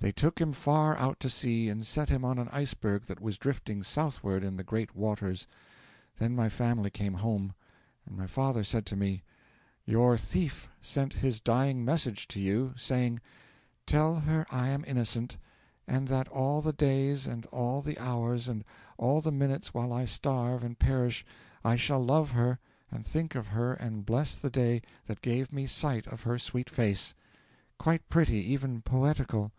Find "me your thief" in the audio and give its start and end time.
8.96-10.68